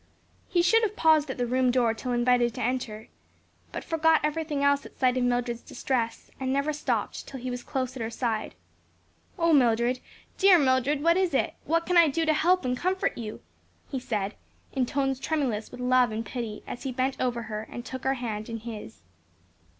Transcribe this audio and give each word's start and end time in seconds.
He 0.49 0.63
should 0.63 0.81
have 0.81 0.95
paused 0.95 1.29
at 1.29 1.37
the 1.37 1.45
room 1.45 1.69
door 1.69 1.93
till 1.93 2.11
invited 2.11 2.55
to 2.55 2.61
enter, 2.63 3.07
but 3.71 3.83
forgot 3.83 4.19
everything 4.23 4.63
else 4.63 4.83
at 4.83 4.97
sight 4.97 5.15
of 5.15 5.21
Mildred's 5.23 5.61
distress, 5.61 6.31
and 6.39 6.51
never 6.51 6.73
stopped 6.73 7.27
till 7.27 7.39
he 7.39 7.51
was 7.51 7.61
close 7.61 7.95
at 7.95 8.01
her 8.01 8.09
side. 8.09 8.55
"O, 9.37 9.53
Mildred, 9.53 9.99
dear 10.39 10.57
Mildred, 10.57 11.03
what 11.03 11.17
is 11.17 11.35
it? 11.35 11.53
what 11.65 11.85
can 11.85 11.97
I 11.97 12.07
do 12.07 12.25
to 12.25 12.33
help 12.33 12.65
and 12.65 12.75
comfort 12.75 13.15
you?" 13.15 13.41
he 13.91 13.99
said 13.99 14.33
in 14.71 14.87
tones 14.87 15.19
tremulous 15.19 15.69
with 15.69 15.79
love 15.79 16.11
and 16.11 16.25
pity, 16.25 16.63
as 16.65 16.81
he 16.81 16.91
bent 16.91 17.21
over 17.21 17.43
her 17.43 17.67
and 17.69 17.85
took 17.85 18.03
her 18.03 18.15
hand 18.15 18.49
in 18.49 18.57
his. 18.61 19.03